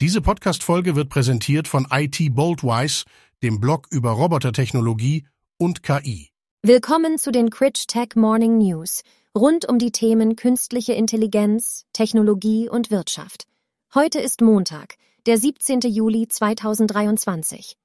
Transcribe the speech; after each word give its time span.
Diese 0.00 0.20
Podcast-Folge 0.20 0.94
wird 0.94 1.08
präsentiert 1.08 1.66
von 1.66 1.88
IT 1.90 2.32
Boldwise, 2.32 3.04
dem 3.42 3.58
Blog 3.58 3.88
über 3.90 4.12
Robotertechnologie 4.12 5.26
und 5.58 5.82
KI. 5.82 6.30
Willkommen 6.62 7.18
zu 7.18 7.32
den 7.32 7.50
Critch 7.50 7.88
Tech 7.88 8.10
Morning 8.14 8.58
News 8.58 9.02
rund 9.36 9.68
um 9.68 9.80
die 9.80 9.90
Themen 9.90 10.36
künstliche 10.36 10.92
Intelligenz, 10.92 11.84
Technologie 11.92 12.68
und 12.68 12.92
Wirtschaft. 12.92 13.48
Heute 13.92 14.20
ist 14.20 14.40
Montag, 14.40 14.94
der 15.26 15.36
17. 15.36 15.80
Juli 15.80 16.28
2023. 16.28 17.76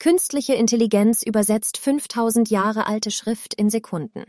Künstliche 0.00 0.54
Intelligenz 0.54 1.22
übersetzt 1.22 1.78
5000 1.78 2.50
Jahre 2.50 2.88
alte 2.88 3.12
Schrift 3.12 3.54
in 3.54 3.70
Sekunden. 3.70 4.24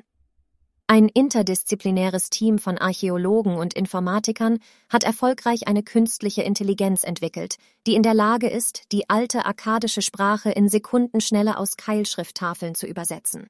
Ein 0.90 1.10
interdisziplinäres 1.10 2.30
Team 2.30 2.60
von 2.60 2.78
Archäologen 2.78 3.58
und 3.58 3.74
Informatikern 3.74 4.60
hat 4.88 5.04
erfolgreich 5.04 5.68
eine 5.68 5.84
künstliche 5.84 6.44
Intelligenz 6.44 7.04
entwickelt, 7.04 7.58
die 7.86 7.96
in 7.96 8.04
der 8.04 8.14
Lage 8.14 8.48
ist, 8.48 8.84
die 8.94 9.10
alte 9.10 9.46
akkadische 9.46 10.02
Sprache 10.02 10.50
in 10.50 10.70
Sekundenschnelle 10.70 11.58
aus 11.58 11.75
Keilschrifttafeln 11.75 12.74
zu 12.74 12.88
übersetzen. 12.88 13.50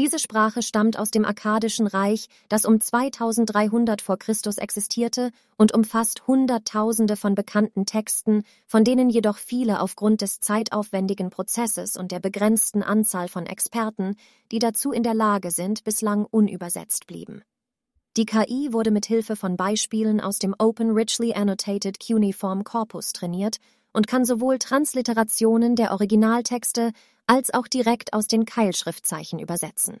Diese 0.00 0.18
Sprache 0.18 0.62
stammt 0.62 0.98
aus 0.98 1.10
dem 1.10 1.26
Akkadischen 1.26 1.86
Reich, 1.86 2.28
das 2.48 2.64
um 2.64 2.80
2300 2.80 4.00
vor 4.00 4.16
Christus 4.16 4.56
existierte 4.56 5.30
und 5.58 5.74
umfasst 5.74 6.26
Hunderttausende 6.26 7.16
von 7.16 7.34
bekannten 7.34 7.84
Texten, 7.84 8.44
von 8.66 8.82
denen 8.82 9.10
jedoch 9.10 9.36
viele 9.36 9.82
aufgrund 9.82 10.22
des 10.22 10.40
zeitaufwendigen 10.40 11.28
Prozesses 11.28 11.98
und 11.98 12.12
der 12.12 12.18
begrenzten 12.18 12.82
Anzahl 12.82 13.28
von 13.28 13.44
Experten, 13.44 14.16
die 14.52 14.58
dazu 14.58 14.90
in 14.90 15.02
der 15.02 15.12
Lage 15.12 15.50
sind, 15.50 15.84
bislang 15.84 16.24
unübersetzt 16.24 17.06
blieben. 17.06 17.42
Die 18.16 18.24
KI 18.24 18.72
wurde 18.72 18.92
mit 18.92 19.04
Hilfe 19.04 19.36
von 19.36 19.58
Beispielen 19.58 20.22
aus 20.22 20.38
dem 20.38 20.54
Open 20.58 20.92
Richly 20.92 21.34
Annotated 21.34 22.00
Cuneiform 22.00 22.64
Corpus 22.64 23.12
trainiert 23.12 23.58
und 23.92 24.06
kann 24.06 24.24
sowohl 24.24 24.58
Transliterationen 24.58 25.76
der 25.76 25.92
Originaltexte 25.92 26.92
als 27.26 27.52
auch 27.52 27.66
direkt 27.66 28.12
aus 28.12 28.26
den 28.26 28.44
Keilschriftzeichen 28.44 29.38
übersetzen. 29.38 29.98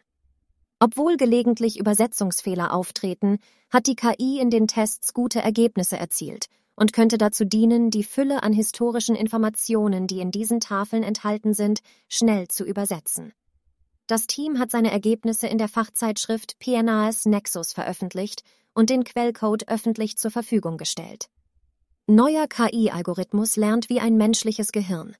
Obwohl 0.80 1.16
gelegentlich 1.16 1.78
Übersetzungsfehler 1.78 2.72
auftreten, 2.72 3.38
hat 3.70 3.86
die 3.86 3.96
KI 3.96 4.40
in 4.40 4.50
den 4.50 4.66
Tests 4.66 5.12
gute 5.12 5.40
Ergebnisse 5.40 5.98
erzielt 5.98 6.46
und 6.74 6.94
könnte 6.94 7.18
dazu 7.18 7.44
dienen, 7.44 7.90
die 7.90 8.04
Fülle 8.04 8.42
an 8.42 8.54
historischen 8.54 9.14
Informationen, 9.14 10.06
die 10.06 10.20
in 10.20 10.30
diesen 10.30 10.60
Tafeln 10.60 11.02
enthalten 11.02 11.52
sind, 11.52 11.80
schnell 12.08 12.48
zu 12.48 12.64
übersetzen. 12.64 13.32
Das 14.06 14.26
Team 14.26 14.58
hat 14.58 14.70
seine 14.70 14.90
Ergebnisse 14.90 15.46
in 15.46 15.58
der 15.58 15.68
Fachzeitschrift 15.68 16.58
PNAS 16.58 17.26
Nexus 17.26 17.74
veröffentlicht 17.74 18.42
und 18.72 18.88
den 18.88 19.04
Quellcode 19.04 19.68
öffentlich 19.68 20.16
zur 20.16 20.30
Verfügung 20.30 20.78
gestellt. 20.78 21.28
Neuer 22.10 22.48
KI-Algorithmus 22.48 23.54
lernt 23.54 23.88
wie 23.88 24.00
ein 24.00 24.16
menschliches 24.16 24.72
Gehirn. 24.72 25.14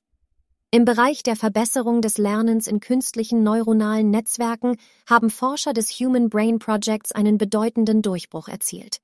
Im 0.71 0.83
Bereich 0.83 1.23
der 1.23 1.37
Verbesserung 1.37 2.01
des 2.01 2.17
Lernens 2.17 2.67
in 2.67 2.81
künstlichen 2.81 3.43
neuronalen 3.43 4.11
Netzwerken 4.11 4.75
haben 5.09 5.29
Forscher 5.29 5.71
des 5.71 5.89
Human 5.91 6.27
Brain 6.27 6.59
Projects 6.59 7.13
einen 7.13 7.37
bedeutenden 7.37 8.01
Durchbruch 8.01 8.49
erzielt. 8.49 8.97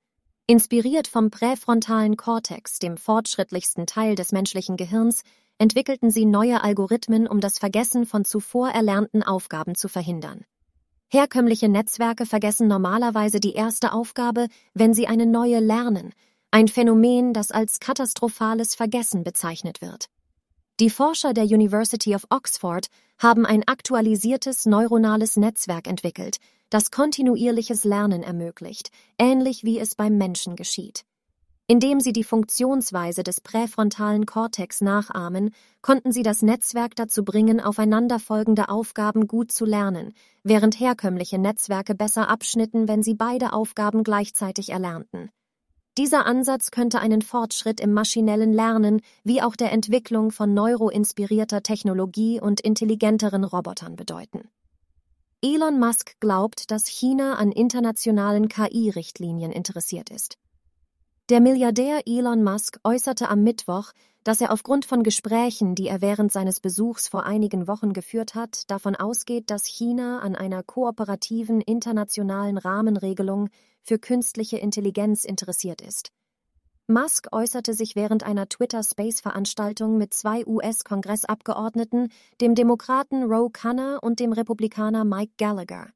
Inspiriert 0.47 1.08
vom 1.08 1.31
präfrontalen 1.31 2.17
Kortex, 2.17 2.80
dem 2.80 2.97
fortschrittlichsten 2.97 3.85
Teil 3.85 4.15
des 4.15 4.33
menschlichen 4.33 4.75
Gehirns, 4.75 5.21
entwickelten 5.58 6.11
sie 6.11 6.25
neue 6.25 6.61
Algorithmen, 6.61 7.25
um 7.25 7.39
das 7.39 7.58
Vergessen 7.58 8.05
von 8.05 8.25
zuvor 8.25 8.69
erlernten 8.69 9.23
Aufgaben 9.23 9.75
zu 9.75 9.88
verhindern. 9.88 10.43
Herkömmliche 11.08 11.69
Netzwerke 11.69 12.25
vergessen 12.25 12.67
normalerweise 12.67 13.39
die 13.39 13.53
erste 13.53 13.93
Aufgabe, 13.93 14.47
wenn 14.73 14.93
sie 14.93 15.08
eine 15.08 15.25
neue 15.25 15.61
lernen, 15.61 16.11
ein 16.52 16.67
Phänomen, 16.67 17.34
das 17.34 17.52
als 17.52 17.80
katastrophales 17.80 18.73
Vergessen 18.73 19.23
bezeichnet 19.23 19.81
wird. 19.81 20.08
Die 20.80 20.89
Forscher 20.89 21.34
der 21.34 21.45
University 21.45 22.16
of 22.16 22.26
Oxford 22.30 22.88
haben 23.17 23.45
ein 23.45 23.67
aktualisiertes 23.67 24.66
neuronales 24.66 25.36
Netzwerk 25.36 25.88
entwickelt, 25.88 26.38
das 26.70 26.92
kontinuierliches 26.92 27.83
Lernen 27.83 28.23
ermöglicht, 28.23 28.92
ähnlich 29.17 29.64
wie 29.64 29.80
es 29.80 29.95
beim 29.95 30.17
Menschen 30.17 30.55
geschieht. 30.55 31.04
Indem 31.70 31.99
sie 31.99 32.14
die 32.14 32.23
Funktionsweise 32.23 33.23
des 33.23 33.42
präfrontalen 33.42 34.26
Kortex 34.26 34.80
nachahmen, 34.80 35.54
konnten 35.82 36.14
sie 36.14 36.23
das 36.23 36.42
Netzwerk 36.42 36.95
dazu 36.95 37.26
bringen, 37.26 37.60
aufeinanderfolgende 37.60 38.70
Aufgaben 38.70 39.27
gut 39.27 39.52
zu 39.52 39.66
lernen, 39.66 40.14
während 40.44 40.80
herkömmliche 40.80 41.39
Netzwerke 41.39 41.94
besser 41.94 42.30
abschnitten, 42.30 42.88
wenn 42.88 43.04
sie 43.04 43.16
beide 43.16 43.52
Aufgaben 43.52 44.04
gleichzeitig 44.04 44.70
erlernten. 44.70 45.30
Dieser 45.97 46.27
Ansatz 46.27 46.69
könnte 46.69 46.99
einen 46.99 47.23
Fortschritt 47.23 47.80
im 47.80 47.91
maschinellen 47.91 48.53
Lernen 48.53 49.02
wie 49.23 49.41
auch 49.41 49.55
der 49.55 49.71
Entwicklung 49.71 50.30
von 50.30 50.53
neuroinspirierter 50.53 51.63
Technologie 51.63 52.39
und 52.39 52.61
intelligenteren 52.61 53.43
Robotern 53.43 53.95
bedeuten. 53.95 54.47
Elon 55.41 55.80
Musk 55.80 56.19
glaubt, 56.19 56.69
dass 56.69 56.87
China 56.87 57.35
an 57.35 57.52
internationalen 57.52 58.47
KI-Richtlinien 58.47 59.52
interessiert 59.52 60.11
ist. 60.11 60.37
Der 61.30 61.41
Milliardär 61.41 62.02
Elon 62.05 62.43
Musk 62.43 62.79
äußerte 62.83 63.27
am 63.27 63.41
Mittwoch, 63.43 63.91
dass 64.23 64.39
er 64.39 64.52
aufgrund 64.52 64.85
von 64.85 65.02
Gesprächen, 65.02 65.73
die 65.73 65.87
er 65.87 66.02
während 66.02 66.31
seines 66.31 66.59
Besuchs 66.59 67.08
vor 67.08 67.23
einigen 67.23 67.67
Wochen 67.67 67.93
geführt 67.93 68.35
hat, 68.35 68.69
davon 68.69 68.95
ausgeht, 68.95 69.49
dass 69.49 69.65
China 69.65 70.19
an 70.19 70.35
einer 70.35 70.61
kooperativen 70.61 71.59
internationalen 71.59 72.58
Rahmenregelung 72.58 73.49
für 73.87 73.98
künstliche 73.98 74.58
Intelligenz 74.58 75.23
interessiert 75.23 75.81
ist. 75.81 76.11
Musk 76.87 77.27
äußerte 77.31 77.73
sich 77.73 77.95
während 77.95 78.23
einer 78.23 78.48
Twitter-Space-Veranstaltung 78.48 79.98
mit 79.98 80.14
zwei 80.14 80.45
US-Kongressabgeordneten, 80.45 82.11
dem 82.42 82.55
Demokraten 82.55 83.23
Roe 83.23 83.49
Cunner 83.49 83.99
und 84.02 84.20
dem 84.20 84.33
Republikaner 84.33 85.05
Mike 85.05 85.33
Gallagher. 85.37 85.87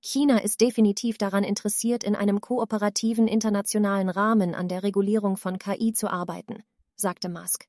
China 0.00 0.38
ist 0.38 0.60
definitiv 0.60 1.16
daran 1.16 1.44
interessiert, 1.44 2.04
in 2.04 2.14
einem 2.14 2.42
kooperativen 2.42 3.26
internationalen 3.26 4.10
Rahmen 4.10 4.54
an 4.54 4.68
der 4.68 4.82
Regulierung 4.82 5.38
von 5.38 5.58
KI 5.58 5.94
zu 5.94 6.10
arbeiten, 6.10 6.62
sagte 6.94 7.30
Musk. 7.30 7.66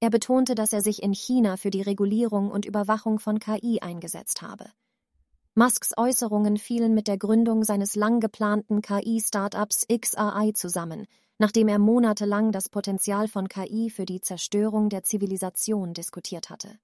Er 0.00 0.10
betonte, 0.10 0.54
dass 0.54 0.72
er 0.72 0.82
sich 0.82 1.02
in 1.02 1.12
China 1.12 1.56
für 1.56 1.70
die 1.70 1.82
Regulierung 1.82 2.50
und 2.50 2.64
Überwachung 2.64 3.20
von 3.20 3.38
KI 3.38 3.80
eingesetzt 3.80 4.42
habe. 4.42 4.70
Musks 5.58 5.92
Äußerungen 5.96 6.56
fielen 6.56 6.94
mit 6.94 7.08
der 7.08 7.18
Gründung 7.18 7.64
seines 7.64 7.96
lang 7.96 8.20
geplanten 8.20 8.80
KI-Startups 8.80 9.88
XAI 9.88 10.52
zusammen, 10.54 11.08
nachdem 11.38 11.66
er 11.66 11.80
monatelang 11.80 12.52
das 12.52 12.68
Potenzial 12.68 13.26
von 13.26 13.48
KI 13.48 13.90
für 13.90 14.04
die 14.04 14.20
Zerstörung 14.20 14.88
der 14.88 15.02
Zivilisation 15.02 15.94
diskutiert 15.94 16.48
hatte. 16.48 16.78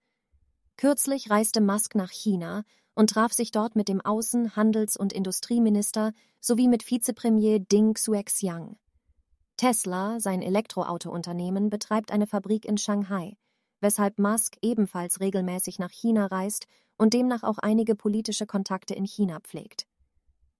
Kürzlich 0.77 1.31
reiste 1.31 1.61
Musk 1.61 1.95
nach 1.95 2.11
China 2.11 2.65
und 2.97 3.11
traf 3.11 3.33
sich 3.33 3.53
dort 3.53 3.77
mit 3.77 3.87
dem 3.87 4.01
Außen-, 4.01 4.57
Handels- 4.57 4.97
und 4.97 5.13
Industrieminister 5.13 6.13
sowie 6.41 6.67
mit 6.67 6.91
Vizepremier 6.91 7.61
Ding 7.61 7.95
Xuexiang. 7.95 8.77
Tesla, 9.57 10.19
sein 10.19 10.43
Elektroautounternehmen, 10.43 11.71
betreibt 11.71 12.11
eine 12.11 12.27
Fabrik 12.27 12.65
in 12.65 12.77
Shanghai, 12.77 13.37
weshalb 13.85 14.19
Musk 14.19 14.57
ebenfalls 14.63 15.21
regelmäßig 15.21 15.79
nach 15.79 15.91
China 15.91 16.25
reist 16.25 16.67
und 16.97 17.13
demnach 17.13 17.43
auch 17.43 17.59
einige 17.59 17.95
politische 17.95 18.47
Kontakte 18.47 18.95
in 18.95 19.05
China 19.05 19.41
pflegt. 19.41 19.87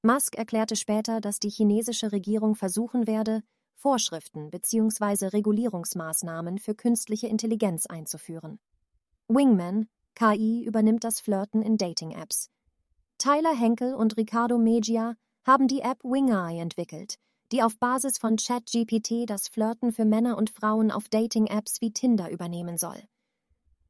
Musk 0.03 0.37
erklärte 0.37 0.77
später, 0.77 1.23
dass 1.23 1.39
die 1.39 1.49
chinesische 1.49 2.13
Regierung 2.13 2.55
versuchen 2.55 3.07
werde, 3.07 3.43
Vorschriften 3.77 4.51
bzw. 4.51 5.29
Regulierungsmaßnahmen 5.29 6.59
für 6.59 6.75
künstliche 6.75 7.27
Intelligenz 7.27 7.87
einzuführen. 7.87 8.59
Wingman, 9.29 9.89
KI, 10.15 10.63
übernimmt 10.63 11.03
das 11.03 11.21
Flirten 11.21 11.63
in 11.63 11.79
Dating-Apps. 11.79 12.51
Tyler 13.17 13.55
Henkel 13.55 13.95
und 13.95 14.19
Ricardo 14.19 14.59
Mejia 14.59 15.15
haben 15.47 15.67
die 15.67 15.81
App 15.81 16.05
Wingeye 16.05 16.61
entwickelt, 16.61 17.17
die 17.53 17.63
auf 17.63 17.79
Basis 17.79 18.19
von 18.19 18.37
ChatGPT 18.37 19.25
das 19.27 19.49
Flirten 19.49 19.93
für 19.93 20.05
Männer 20.05 20.37
und 20.37 20.51
Frauen 20.51 20.91
auf 20.91 21.09
Dating-Apps 21.09 21.81
wie 21.81 21.91
Tinder 21.91 22.31
übernehmen 22.31 22.77
soll. 22.77 23.03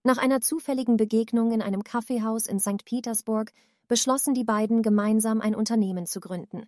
Nach 0.06 0.18
einer 0.18 0.42
zufälligen 0.42 0.98
Begegnung 0.98 1.50
in 1.50 1.62
einem 1.62 1.82
Kaffeehaus 1.82 2.46
in 2.46 2.60
St. 2.60 2.84
Petersburg 2.84 3.52
beschlossen 3.88 4.34
die 4.34 4.44
beiden 4.44 4.82
gemeinsam 4.82 5.40
ein 5.40 5.54
Unternehmen 5.54 6.04
zu 6.04 6.20
gründen. 6.20 6.66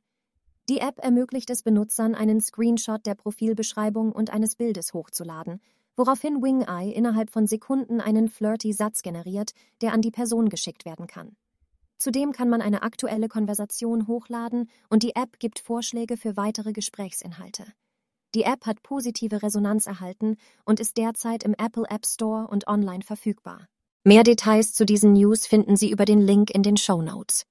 Die 0.71 0.79
App 0.79 0.99
ermöglicht 1.05 1.51
es 1.51 1.63
Benutzern, 1.63 2.15
einen 2.15 2.41
Screenshot 2.41 3.05
der 3.05 3.15
Profilbeschreibung 3.15 4.13
und 4.13 4.31
eines 4.31 4.57
Bildes 4.57 4.95
hochzuladen, 4.95 5.61
woraufhin 5.97 6.43
Wingeye 6.43 6.93
innerhalb 6.93 7.31
von 7.31 7.47
Sekunden 7.47 8.01
einen 8.01 8.29
flirty 8.29 8.73
Satz 8.73 9.03
generiert, 9.03 9.53
der 9.83 9.93
an 9.93 10.01
die 10.01 10.11
Person 10.11 10.49
geschickt 10.49 10.87
werden 10.87 11.07
kann. 11.07 11.37
Zudem 11.99 12.33
kann 12.33 12.49
man 12.49 12.63
eine 12.63 12.83
aktuelle 12.83 13.29
Konversation 13.29 14.07
hochladen 14.07 14.71
und 14.89 15.03
die 15.03 15.15
App 15.15 15.39
gibt 15.39 15.59
Vorschläge 15.59 16.17
für 16.17 16.39
weitere 16.39 16.73
Gesprächsinhalte. 16.73 17.67
Die 18.37 18.43
App 18.43 18.67
hat 18.67 18.83
positive 18.83 19.43
Resonanz 19.43 19.87
erhalten 19.87 20.37
und 20.67 20.79
ist 20.79 20.99
derzeit 20.99 21.43
im 21.43 21.55
Apple 21.55 21.85
App 21.89 22.05
Store 22.05 22.47
und 22.49 22.69
online 22.69 23.03
verfügbar. 23.03 23.67
Mehr 24.05 24.25
Details 24.25 24.75
zu 24.75 24.85
diesen 24.85 25.15
News 25.15 25.47
finden 25.47 25.79
Sie 25.79 25.91
über 25.91 26.05
den 26.05 26.21
Link 26.21 26.51
in 26.51 26.63
den 26.63 26.77
Show 26.77 27.01
Notes. 27.01 27.47